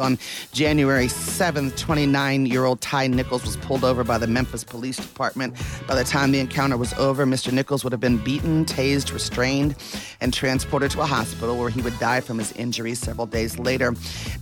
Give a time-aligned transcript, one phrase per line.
[0.00, 0.16] On
[0.52, 5.54] January 7th, 29 year old Tyre Nichols was pulled over by the Memphis Police Department.
[5.88, 7.52] By the time the encounter was over, Mr.
[7.52, 9.74] Nichols would have been beaten, tased, restrained,
[10.20, 13.92] and transported to a hospital where he would die from his injuries several days later.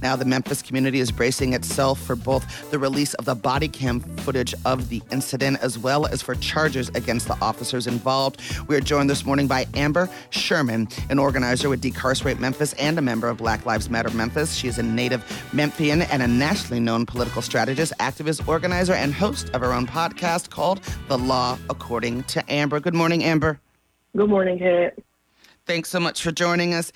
[0.02, 4.00] Now, the Memphis community is bracing itself for both the release of the body cam
[4.00, 8.42] footage of the incident as well as for charges against the officers involved.
[8.68, 13.02] We are joined this morning by Amber Sherman, an organizer with Decarcerate Memphis and a
[13.02, 14.54] member of Black Lives Matter Memphis.
[14.54, 19.50] She is a native Memphian and a nationally known political strategist, activist, organizer, and host
[19.50, 22.80] of her own podcast called The Law According to Amber.
[22.80, 23.60] Good morning, Amber.
[24.16, 24.98] Good morning, Cat.
[25.66, 26.92] Thanks so much for joining us.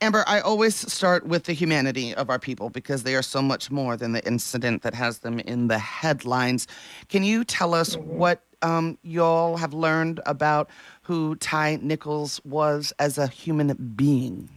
[0.00, 3.70] Amber, I always start with the humanity of our people because they are so much
[3.70, 6.66] more than the incident that has them in the headlines.
[7.08, 8.16] Can you tell us mm-hmm.
[8.16, 10.70] what um, y'all have learned about
[11.02, 14.48] who Tyre Nichols was as a human being?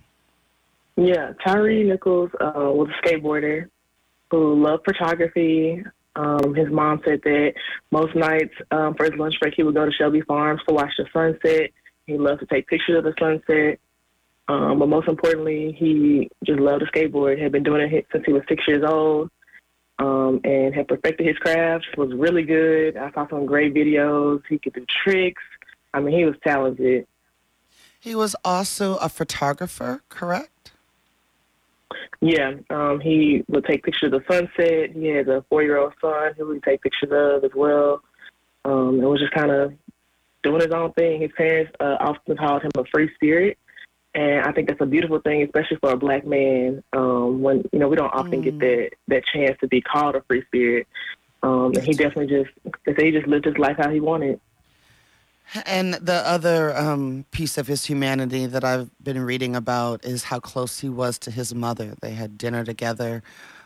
[1.00, 3.69] Yeah, Tyre Nichols uh, was a skateboarder
[4.30, 5.81] who loved photography.
[6.17, 7.53] Um, his mom said that
[7.89, 10.92] most nights um, for his lunch break, he would go to Shelby Farms to watch
[10.97, 11.72] the sunset.
[12.05, 13.80] He loved to take pictures of the sunset.
[14.50, 17.42] Um, but most importantly, he just loved to skateboard.
[17.42, 19.30] Had been doing it since he was six years old,
[20.00, 21.86] um, and had perfected his craft.
[21.97, 22.97] Was really good.
[22.97, 24.42] I saw some great videos.
[24.50, 25.44] He could do tricks.
[25.94, 27.08] I mean, he was talented.
[28.02, 30.58] He was also a photographer, correct?
[32.21, 34.95] Yeah, um, he would take pictures of the sunset.
[34.95, 38.01] He has a four-year-old son who he would take pictures of as well.
[38.65, 39.73] Um, and was just kind of
[40.43, 41.21] doing his own thing.
[41.21, 43.57] His parents uh, often called him a free spirit,
[44.13, 46.83] and I think that's a beautiful thing, especially for a black man.
[46.93, 48.43] Um, when you know we don't often mm.
[48.43, 50.87] get that that chance to be called a free spirit.
[51.41, 52.51] Um, and he definitely just,
[52.85, 54.41] they say he just lived his life how he wanted.
[55.65, 60.39] And the other um, piece of his humanity that I've been reading about is how
[60.39, 61.95] close he was to his mother.
[62.02, 63.23] They had dinner together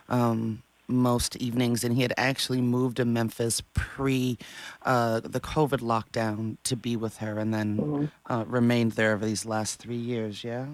[0.07, 4.37] um, most evenings, and he had actually moved to Memphis pre
[4.83, 8.33] uh, the COVID lockdown to be with her, and then mm-hmm.
[8.33, 10.43] uh, remained there over these last three years.
[10.43, 10.65] Yeah.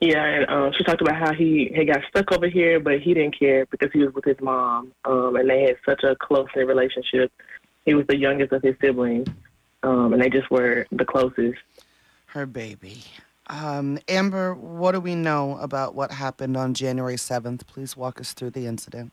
[0.00, 3.12] Yeah, and um, she talked about how he had got stuck over here, but he
[3.12, 6.48] didn't care because he was with his mom, um, and they had such a close
[6.56, 7.30] relationship.
[7.84, 9.28] He was the youngest of his siblings
[9.82, 11.58] um, and they just were the closest.
[12.26, 13.04] Her baby.
[13.48, 17.66] Um, Amber, what do we know about what happened on January 7th?
[17.66, 19.12] Please walk us through the incident.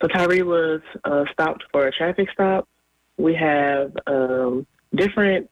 [0.00, 2.68] So Tyre was uh, stopped for a traffic stop.
[3.16, 5.50] We have um, different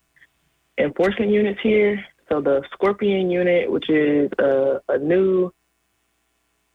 [0.79, 2.05] enforcement units here.
[2.29, 5.53] So the Scorpion unit, which is a, a new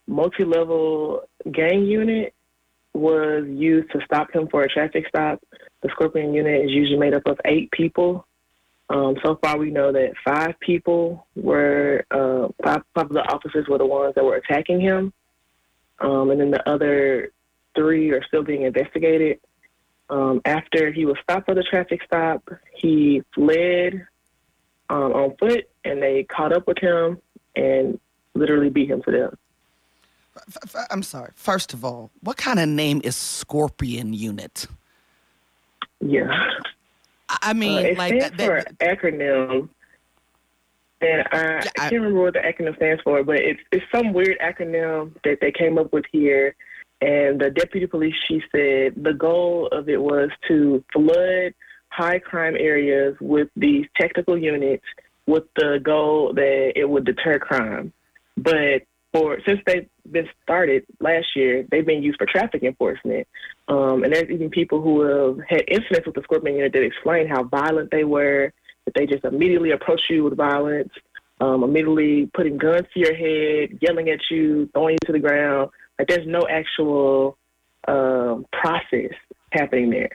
[0.08, 2.34] multi-level gang unit,
[2.94, 5.42] was used to stop him for a traffic stop.
[5.84, 8.26] The Scorpion unit is usually made up of eight people.
[8.90, 13.68] Um, so far, we know that five people were, uh, five, five of the officers
[13.68, 15.14] were the ones that were attacking him.
[16.00, 17.32] Um, and then the other
[17.76, 19.40] three are still being investigated.
[20.10, 24.06] Um, after he was stopped for the traffic stop, he fled
[24.90, 27.20] um, on foot, and they caught up with him
[27.56, 28.00] and
[28.36, 29.34] literally beat him to death.
[30.90, 31.32] I'm sorry.
[31.36, 34.68] First of all, what kind of name is Scorpion Unit?
[36.06, 36.50] Yeah.
[37.30, 39.70] I mean, uh, it like stands that, for acronym,
[41.02, 44.14] and I, I, I, can't remember what the acronym stands for, but it's it's some
[44.14, 46.56] weird acronym that they came up with here.
[47.02, 51.54] And the deputy police chief said the goal of it was to flood
[51.90, 54.86] high crime areas with these technical units,
[55.26, 57.92] with the goal that it would deter crime.
[58.38, 63.28] But for since they've been started last year, they've been used for traffic enforcement.
[63.68, 67.28] Um, and there's even people who have had incidents with the Scorpion unit that explain
[67.28, 68.52] how violent they were,
[68.86, 70.92] that they just immediately approach you with violence,
[71.40, 75.70] um, immediately putting guns to your head, yelling at you, throwing you to the ground.
[76.00, 77.38] Like there's no actual
[77.88, 79.14] um, process
[79.52, 80.10] happening there.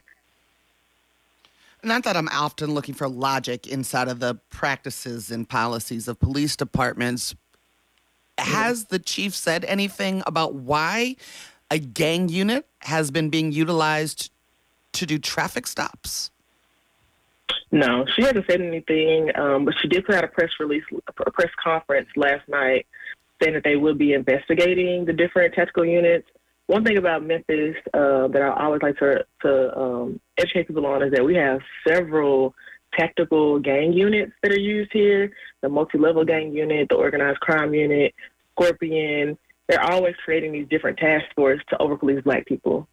[1.85, 6.57] Not that I'm often looking for logic inside of the practices and policies of police
[6.57, 7.37] departments,
[8.39, 11.17] has the chief said anything about why
[11.71, 14.31] a gang unit has been being utilized
[14.93, 16.31] to do traffic stops?
[17.71, 21.31] No, she hasn't said anything, um, but she did put out a press release, a
[21.31, 22.87] press conference last night
[23.43, 26.27] saying that they will be investigating the different tactical units.
[26.67, 31.03] One thing about Memphis uh, that I always like to, to um, educate people on
[31.03, 32.55] is that we have several
[32.97, 37.75] tactical gang units that are used here the multi level gang unit, the organized crime
[37.75, 38.15] unit,
[38.53, 39.37] Scorpion,
[39.69, 42.89] they're always creating these different task forces to over police black people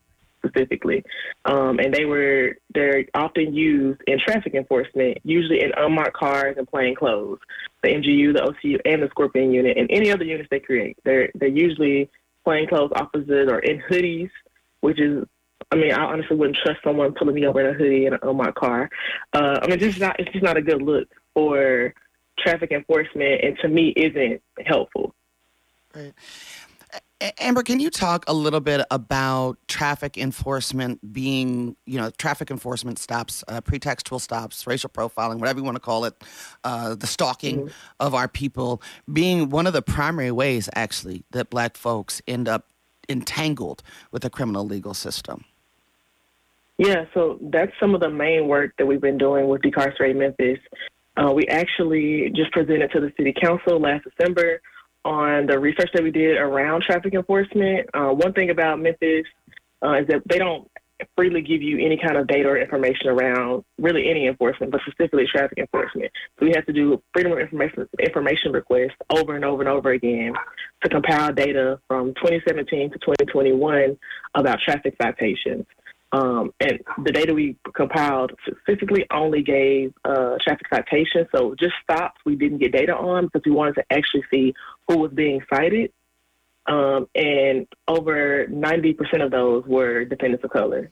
[0.46, 1.04] specifically.
[1.46, 6.68] Um, and they were they're often used in traffic enforcement, usually in unmarked cars and
[6.68, 7.40] plain clothes.
[7.84, 10.98] The MGU, the OCU, and the Scorpion unit, and any other units they create.
[11.04, 12.10] They're they're usually
[12.44, 14.30] plainclothes officers or in hoodies,
[14.82, 15.26] which is
[15.72, 18.38] I mean, I honestly wouldn't trust someone pulling me over in a hoodie in on
[18.38, 18.90] my car.
[19.34, 21.94] Uh, I mean, it's just not it's just not a good look for
[22.40, 25.14] traffic enforcement, and to me, isn't helpful.
[25.94, 26.14] Right.
[27.40, 33.00] Amber, can you talk a little bit about traffic enforcement being, you know, traffic enforcement
[33.00, 36.14] stops, uh, pretextual stops, racial profiling, whatever you want to call it,
[36.66, 37.68] uh, the stalking mm-hmm.
[38.02, 38.82] of our people
[39.12, 42.68] being one of the primary ways, actually, that black folks end up
[43.08, 43.82] entangled
[44.12, 45.46] with the criminal legal system?
[46.78, 50.60] Yeah, so that's some of the main work that we've been doing with Decarcerate Memphis.
[51.16, 54.62] Uh, we actually just presented to the city council last December
[55.06, 57.88] on the research that we did around traffic enforcement.
[57.94, 59.26] Uh, one thing about Memphis
[59.84, 60.70] uh, is that they don't
[61.18, 65.26] freely give you any kind of data or information around really any enforcement, but specifically
[65.30, 66.12] traffic enforcement.
[66.40, 69.92] So we have to do freedom of information information requests over and over and over
[69.92, 70.34] again
[70.84, 73.98] to compile data from 2017 to 2021
[74.36, 75.66] about traffic citations.
[76.16, 82.22] Um, and the data we compiled specifically only gave uh, traffic citations, so just stops
[82.26, 84.54] we didn't get data on because we wanted to actually see
[84.88, 85.92] who was being cited.
[86.68, 90.90] Um, and over 90% of those were defendants of color.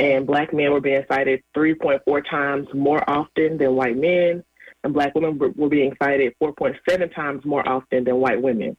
[0.00, 4.42] And black men were being cited 3.4 times more often than white men,
[4.82, 8.78] and black women were being cited 4.7 times more often than white women.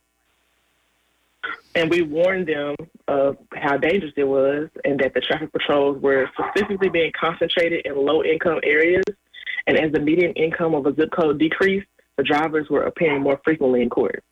[1.75, 2.75] And we warned them
[3.07, 7.95] of how dangerous it was and that the traffic patrols were specifically being concentrated in
[7.95, 9.04] low income areas.
[9.68, 11.88] And as the median income of a zip code decreased,
[12.18, 14.24] the drivers were appearing more frequently in court.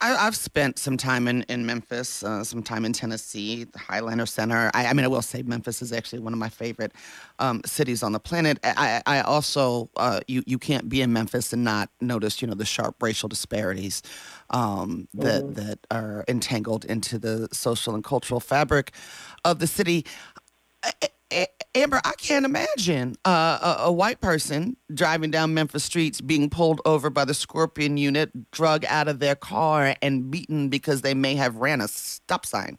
[0.00, 4.26] I, have spent some time in, in Memphis, uh, some time in Tennessee, the Highlander
[4.26, 4.70] Center.
[4.74, 6.92] I, I, mean, I will say Memphis is actually one of my favorite
[7.38, 8.58] um, cities on the planet.
[8.62, 12.54] I, I also, uh, you, you can't be in Memphis and not notice, you know,
[12.54, 14.02] the sharp racial disparities
[14.50, 15.52] um, that, mm-hmm.
[15.54, 18.92] that are entangled into the social and cultural fabric
[19.44, 20.04] of the city.
[21.76, 26.80] Amber, I can't imagine uh, a, a, white person driving down Memphis streets being pulled
[26.86, 31.34] over by the Scorpion unit, drug out of their car, and beaten because they may
[31.34, 32.78] have ran a stop sign.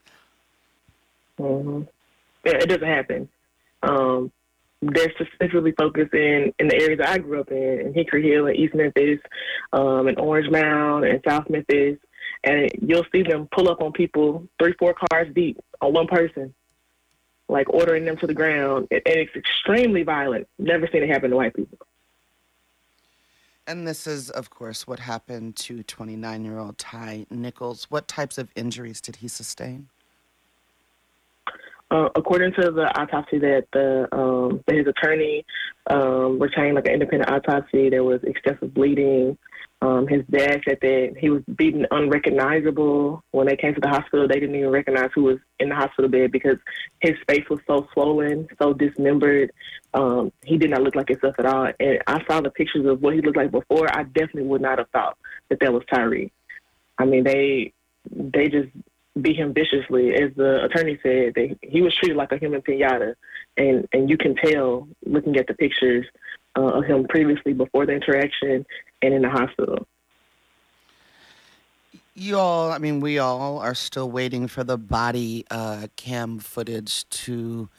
[1.40, 1.84] Mm-hmm.
[2.44, 3.30] Yeah, it doesn't happen.
[3.84, 4.32] Um,
[4.82, 8.74] they're specifically focusing in the areas I grew up in, in Hickory Hill and East
[8.74, 9.20] Memphis,
[9.74, 12.00] um, and Orange Mound and South Memphis,
[12.44, 16.52] and you'll see them pull up on people three, four cars deep on one person
[17.50, 20.48] like ordering them to the ground, and it's extremely violent.
[20.60, 21.78] Never seen it happen to white people.
[23.68, 27.86] And this is, of course, what happened to 29 year old Tyre Nichols.
[27.90, 29.90] What types of injuries did he sustain?
[31.90, 35.46] Uh, according to the autopsy that the um, that his attorney
[35.90, 39.38] um, retained, like an independent autopsy, there was extensive bleeding,
[39.82, 43.24] um, his dad said that he was beaten unrecognizable.
[43.32, 46.10] When they came to the hospital, they didn't even recognize who was in the hospital
[46.10, 46.58] bed because
[47.00, 49.52] his face was so swollen, so dismembered.
[49.94, 51.72] Um, he did not look like himself at all.
[51.80, 53.88] And I saw the pictures of what he looked like before.
[53.96, 55.18] I definitely would not have thought
[55.50, 56.30] that that was Tyre.
[56.98, 57.74] I mean, they
[58.12, 58.70] they just
[59.22, 60.16] beat him viciously.
[60.16, 63.14] As the attorney said, they, he was treated like a human pinata,
[63.58, 66.08] and and you can tell looking at the pictures
[66.58, 68.66] uh, of him previously before the interaction
[69.02, 69.88] and in the hospital.
[72.16, 77.08] You all, I mean, we all are still waiting for the body uh, cam footage
[77.10, 77.70] to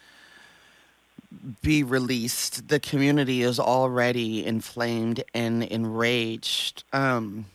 [1.61, 2.69] be released.
[2.69, 6.85] The community is already inflamed and enraged.
[6.93, 7.47] Um,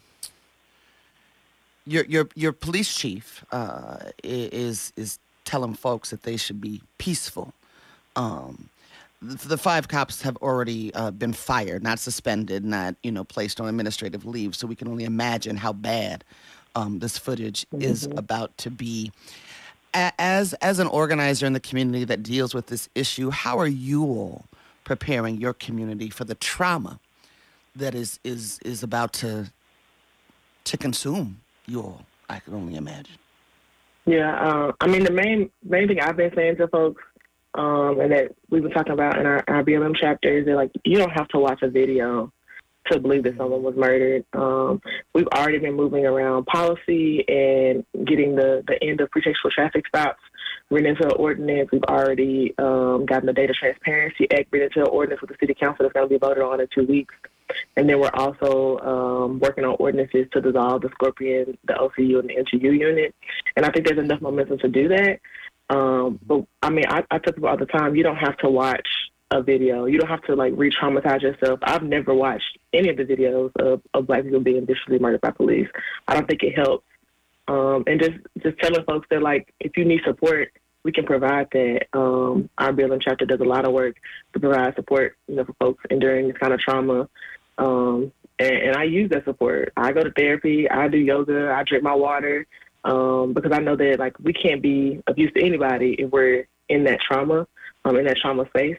[1.85, 7.53] your your your police chief uh, is is telling folks that they should be peaceful.
[8.15, 8.69] Um,
[9.23, 13.67] the five cops have already uh, been fired, not suspended, not you know placed on
[13.67, 14.55] administrative leave.
[14.55, 16.23] So we can only imagine how bad
[16.75, 17.81] um, this footage mm-hmm.
[17.81, 19.11] is about to be.
[19.93, 24.03] As as an organizer in the community that deals with this issue, how are you
[24.03, 24.45] all
[24.83, 26.99] preparing your community for the trauma
[27.75, 29.51] that is is is about to
[30.65, 32.05] to consume you all?
[32.29, 33.17] I can only imagine.
[34.05, 37.03] Yeah, uh, I mean the main main thing I've been saying to folks
[37.55, 40.71] um, and that we've been talking about in our, our BLM chapter is that like
[40.83, 42.31] you don't have to watch a video
[42.91, 44.25] to believe that someone was murdered.
[44.33, 44.81] Um,
[45.13, 50.19] we've already been moving around policy and getting the, the end of pretextual traffic stops
[50.69, 51.69] written into an ordinance.
[51.71, 55.53] We've already um, gotten the Data Transparency Act written into an ordinance with the City
[55.53, 57.15] Council that's going to be voted on in two weeks.
[57.77, 62.29] And then we're also um, working on ordinances to dissolve the Scorpion, the OCU, and
[62.29, 63.13] the MGU unit.
[63.55, 65.19] And I think there's enough momentum to do that.
[65.69, 68.49] Um, but I mean, I, I tell people all the time, you don't have to
[68.49, 68.87] watch
[69.31, 69.85] a video.
[69.85, 71.59] You don't have to like re-traumatize yourself.
[71.63, 75.31] I've never watched any of the videos of, of black people being viciously murdered by
[75.31, 75.67] police.
[76.07, 76.85] I don't think it helps.
[77.47, 80.53] Um, and just just telling folks that like if you need support,
[80.83, 81.87] we can provide that.
[81.93, 83.97] Um, our building chapter does a lot of work
[84.33, 87.09] to provide support, you know, for folks enduring this kind of trauma.
[87.57, 89.73] Um, and, and, I use that support.
[89.77, 90.69] I go to therapy.
[90.69, 91.53] I do yoga.
[91.55, 92.47] I drink my water
[92.85, 96.83] um, because I know that like we can't be abused to anybody if we're in
[96.85, 97.47] that trauma,
[97.85, 98.77] um, in that trauma space.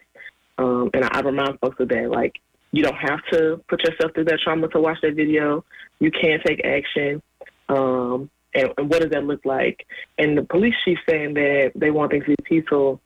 [0.58, 2.10] Um, and I, I remind folks of that.
[2.10, 2.34] Like
[2.72, 5.64] you don't have to put yourself through that trauma to watch that video.
[6.00, 7.22] You can take action.
[7.68, 9.86] Um, and, and what does that look like?
[10.18, 13.00] And the police chief saying that they want things to be peaceful.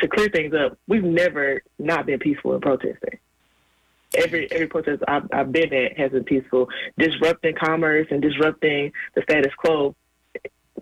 [0.00, 3.18] To clear things up, we've never not been peaceful in protesting.
[4.14, 6.68] Every every protest I've, I've been at has been peaceful.
[6.98, 9.94] Disrupting commerce and disrupting the status quo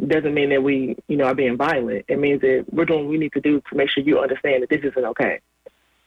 [0.06, 2.04] doesn't mean that we, you know, are being violent.
[2.08, 4.62] It means that we're doing what we need to do to make sure you understand
[4.62, 5.40] that this isn't okay.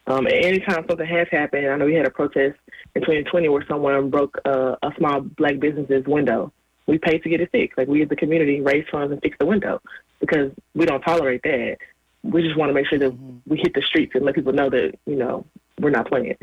[0.06, 2.58] Um, anytime something has happened, I know we had a protest
[2.96, 6.53] in 2020 where someone broke uh, a small black business's window
[6.88, 7.77] we pay to get it fixed.
[7.77, 9.82] Like we as the community raise funds and fix the window
[10.20, 11.77] because we don't tolerate that.
[12.24, 13.38] We just want to make sure that mm-hmm.
[13.46, 15.46] we hit the streets and let people know that you know
[15.79, 16.38] we're not playing.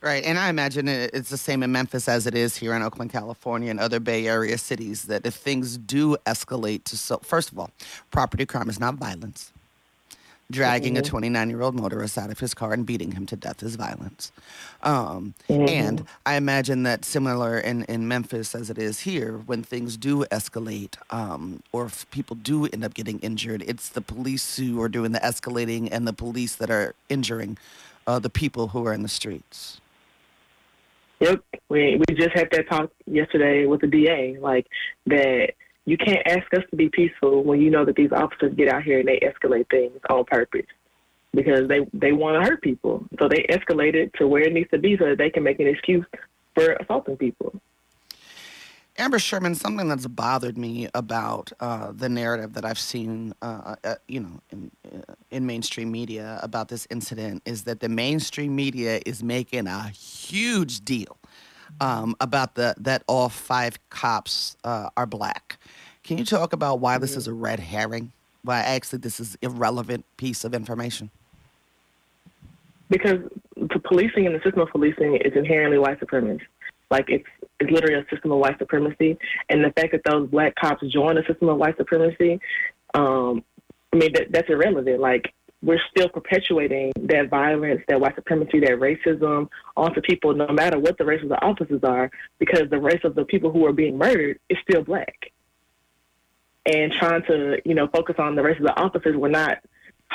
[0.00, 3.10] Right, and I imagine it's the same in Memphis as it is here in Oakland,
[3.10, 5.02] California, and other Bay Area cities.
[5.04, 7.70] That if things do escalate to so, first of all,
[8.12, 9.52] property crime is not violence.
[10.52, 11.04] Dragging mm-hmm.
[11.04, 13.74] a 29 year old motorist out of his car and beating him to death is
[13.74, 14.30] violence.
[14.84, 15.68] Um, mm-hmm.
[15.68, 20.24] And I imagine that similar in, in Memphis as it is here, when things do
[20.26, 24.88] escalate um, or if people do end up getting injured, it's the police who are
[24.88, 27.58] doing the escalating and the police that are injuring
[28.06, 29.80] uh, the people who are in the streets.
[31.20, 34.66] Yep, we we just had that talk yesterday with the DA, like
[35.06, 35.52] that
[35.84, 38.82] you can't ask us to be peaceful when you know that these officers get out
[38.82, 40.66] here and they escalate things on purpose
[41.34, 43.04] because they they want to hurt people.
[43.18, 45.58] So they escalate it to where it needs to be so that they can make
[45.60, 46.04] an excuse
[46.54, 47.58] for assaulting people.
[48.98, 53.94] Amber Sherman, something that's bothered me about uh, the narrative that I've seen, uh, uh,
[54.08, 59.00] you know, in, uh, in mainstream media about this incident is that the mainstream media
[59.06, 61.16] is making a huge deal
[61.80, 65.58] um, about the that all five cops uh, are black.
[66.02, 68.10] Can you talk about why this is a red herring?
[68.42, 71.10] Why actually this is irrelevant piece of information?
[72.88, 73.20] Because
[73.56, 76.46] the policing and the system of policing is inherently white supremacist.
[76.90, 77.28] Like it's
[77.60, 81.18] it's literally a system of white supremacy, and the fact that those black cops join
[81.18, 82.40] a system of white supremacy,
[82.94, 83.42] um,
[83.92, 85.00] I mean that, that's irrelevant.
[85.00, 90.78] Like we're still perpetuating that violence, that white supremacy, that racism onto people, no matter
[90.78, 93.72] what the race of the officers are, because the race of the people who are
[93.72, 95.32] being murdered is still black.
[96.64, 99.58] And trying to, you know, focus on the race of the officers, we're not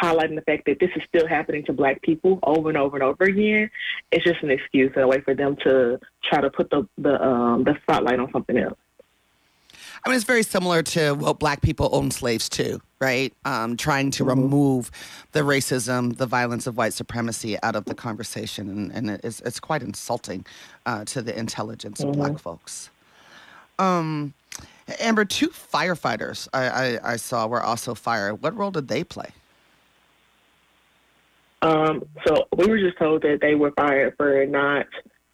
[0.01, 3.03] highlighting the fact that this is still happening to black people over and over and
[3.03, 3.69] over again.
[4.11, 7.21] It's just an excuse and a way for them to try to put the the
[7.23, 8.77] um, the spotlight on something else.
[10.05, 13.33] I mean, it's very similar to what black people own slaves too, right?
[13.45, 14.41] Um, trying to mm-hmm.
[14.41, 14.91] remove
[15.31, 18.69] the racism, the violence of white supremacy out of the conversation.
[18.69, 20.45] And, and it's, it's quite insulting
[20.85, 22.09] uh, to the intelligence mm-hmm.
[22.09, 22.89] of black folks.
[23.79, 24.33] Um,
[24.99, 28.41] Amber, two firefighters I, I, I, saw were also fired.
[28.41, 29.29] What role did they play?
[31.63, 34.85] Um, so we were just told that they were fired for not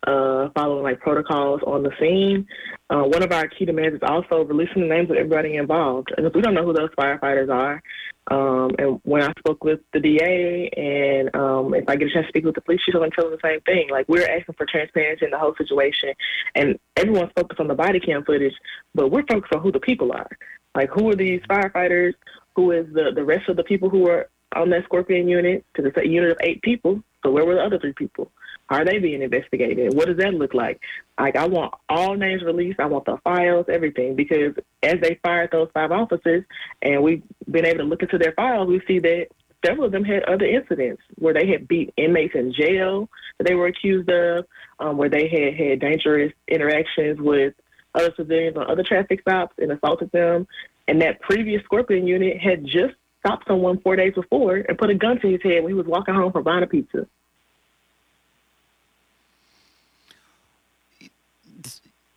[0.05, 2.47] uh, following like protocols on the scene.
[2.89, 6.13] Uh, one of our key demands is also releasing the names of everybody involved.
[6.15, 7.81] And we don't know who those firefighters are,
[8.27, 12.27] um, and when I spoke with the DA, and um, if I get a chance
[12.27, 13.89] to speak with the police she's going to tell them the same thing.
[13.89, 16.13] Like we're asking for transparency in the whole situation,
[16.53, 18.53] and everyone's focused on the body cam footage,
[18.93, 20.29] but we're focused on who the people are.
[20.75, 22.13] Like who are these firefighters?
[22.55, 25.65] Who is the the rest of the people who are on that Scorpion unit?
[25.71, 27.03] Because it's a unit of eight people.
[27.23, 28.31] So where were the other three people?
[28.69, 29.95] Are they being investigated?
[29.95, 30.79] What does that look like?
[31.19, 32.79] Like, I want all names released.
[32.79, 34.53] I want the files, everything, because
[34.83, 36.43] as they fired those five officers,
[36.81, 39.27] and we've been able to look into their files, we see that
[39.65, 43.55] several of them had other incidents where they had beat inmates in jail that they
[43.55, 44.45] were accused of,
[44.79, 47.55] um, where they had had dangerous interactions with
[47.95, 50.47] other civilians on other traffic stops and assaulted them.
[50.87, 54.95] And that previous Scorpion unit had just stopped someone four days before and put a
[54.95, 57.07] gun to his head when he was walking home from buying a pizza.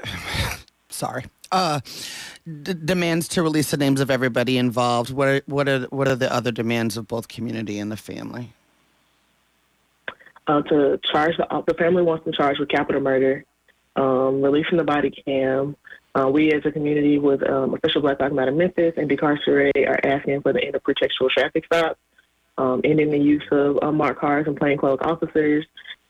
[0.88, 1.24] sorry.
[1.50, 1.80] Uh,
[2.62, 5.10] d- demands to release the names of everybody involved.
[5.10, 8.54] What are what are what are the other demands of both community and the family?
[10.46, 13.44] uh, to charge the, the family wants to charge with capital murder,
[13.96, 15.76] um, releasing the body cam.
[16.14, 20.00] Uh, we as a community with um, Official Black Lives Matter Memphis and Decarcerate are
[20.04, 21.98] asking for the end of pretextual traffic stops,
[22.58, 25.64] um, ending the use of uh, marked cars and plainclothes officers,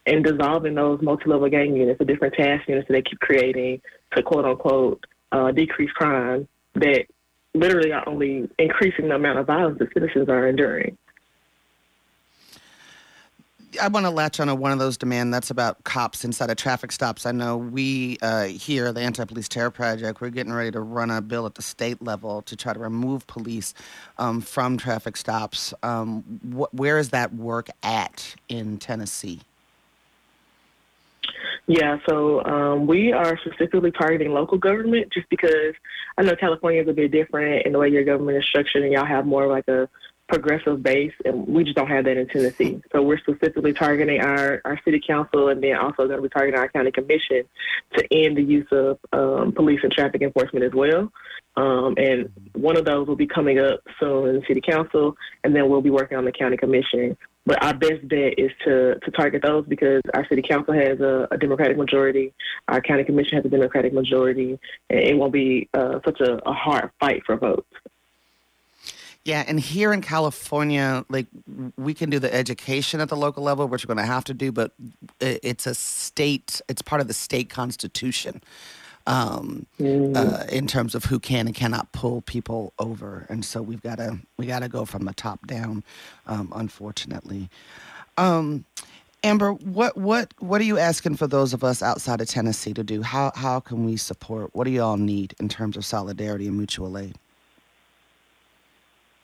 [0.06, 3.80] and dissolving those multi-level gang units, the different task units that they keep creating
[4.16, 7.04] to quote unquote uh, decrease crime that
[7.54, 10.96] literally are only increasing the amount of violence that citizens are enduring.
[13.80, 15.32] I want to latch on to one of those demands.
[15.32, 17.24] That's about cops inside of traffic stops.
[17.26, 21.20] I know we uh, here, the Anti-Police Terror Project, we're getting ready to run a
[21.20, 23.72] bill at the state level to try to remove police
[24.18, 25.72] um, from traffic stops.
[25.82, 26.22] Um,
[26.54, 29.40] wh- where is that work at in Tennessee?
[31.66, 35.74] Yeah, so um, we are specifically targeting local government just because
[36.18, 38.92] I know California is a bit different in the way your government is structured, and
[38.92, 39.88] y'all have more like a
[40.32, 42.80] progressive base, and we just don't have that in Tennessee.
[42.90, 46.58] So we're specifically targeting our, our city council and then also going to be targeting
[46.58, 47.42] our county commission
[47.96, 51.12] to end the use of um, police and traffic enforcement as well.
[51.56, 55.54] Um, and one of those will be coming up soon in the city council, and
[55.54, 57.14] then we'll be working on the county commission.
[57.44, 61.28] But our best bet is to, to target those because our city council has a,
[61.30, 62.32] a Democratic majority,
[62.68, 64.58] our county commission has a Democratic majority,
[64.88, 67.66] and it won't be uh, such a, a hard fight for votes.
[69.24, 71.26] Yeah, and here in California, like
[71.76, 74.34] we can do the education at the local level, which we're going to have to
[74.34, 74.72] do, but
[75.20, 78.42] it's a state, it's part of the state constitution
[79.06, 80.16] um, mm.
[80.16, 83.98] uh, in terms of who can and cannot pull people over, and so we've got
[83.98, 85.84] to we got to go from the top down,
[86.26, 87.48] um, unfortunately.
[88.16, 88.64] Um,
[89.24, 92.82] Amber, what what what are you asking for those of us outside of Tennessee to
[92.82, 93.02] do?
[93.02, 94.54] How how can we support?
[94.54, 97.16] What do you all need in terms of solidarity and mutual aid?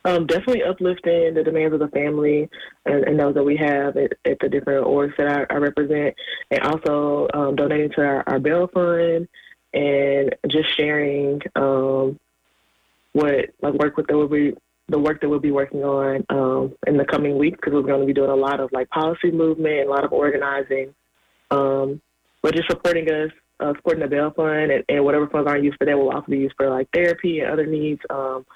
[0.04, 2.48] Um, definitely uplifting the demands of the family
[2.86, 6.14] and, and those that we have at, at, the different orgs that I, I represent,
[6.50, 9.28] and also um, donating to our, our, bail fund
[9.74, 12.18] and just sharing um,
[13.12, 14.54] what like work with that will be
[14.88, 18.00] the work that we'll be working on um, in the coming weeks because we're going
[18.00, 20.94] to be doing a lot of like policy movement, a lot of organizing,
[21.50, 22.00] um,
[22.40, 23.30] but just supporting us
[23.60, 26.26] uh, supporting the bail fund and, and, whatever funds aren't used for that will also
[26.28, 28.00] be used for like therapy and other needs.
[28.08, 28.46] Um,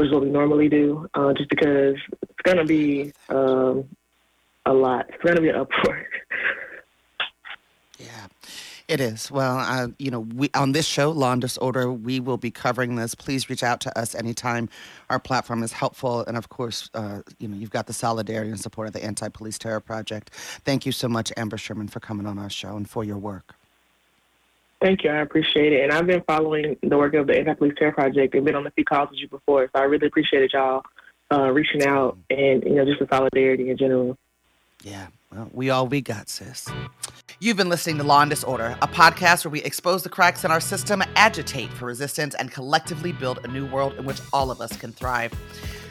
[0.00, 3.84] which is what we normally do, uh, just because it's going to be um,
[4.64, 5.04] a lot.
[5.10, 6.06] It's going to be an uproar.
[7.98, 8.26] yeah.
[8.88, 9.30] It is.
[9.30, 12.96] Well, uh, you know, we on this show, Law and Disorder, we will be covering
[12.96, 13.14] this.
[13.14, 14.70] Please reach out to us anytime
[15.10, 16.24] our platform is helpful.
[16.26, 19.28] And of course, uh, you know, you've got the solidarity and support of the Anti
[19.28, 20.30] Police Terror Project.
[20.64, 23.54] Thank you so much, Amber Sherman, for coming on our show and for your work.
[24.80, 25.10] Thank you.
[25.10, 25.82] I appreciate it.
[25.82, 28.66] And I've been following the work of the Anti Police Terror Project and been on
[28.66, 29.68] a few calls with you before.
[29.74, 30.82] So I really appreciated y'all
[31.30, 34.16] uh, reaching out and, you know, just the solidarity in general.
[34.82, 35.08] Yeah.
[35.32, 36.66] Well, we all we got, sis.
[37.38, 40.50] You've been listening to Law and Disorder, a podcast where we expose the cracks in
[40.50, 44.60] our system, agitate for resistance, and collectively build a new world in which all of
[44.60, 45.32] us can thrive.